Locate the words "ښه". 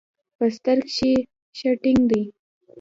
1.57-1.71